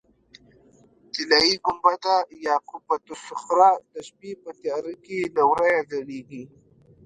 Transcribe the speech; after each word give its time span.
طلایي 1.13 1.53
ګنبده 1.63 2.15
یا 2.45 2.55
قبة 2.69 2.97
الصخره 3.15 3.71
د 3.91 3.95
شپې 4.07 4.31
په 4.41 4.49
تیاره 4.61 4.93
کې 5.03 5.19
له 5.35 5.43
ورایه 5.49 5.81
ځلېږي. 5.91 6.43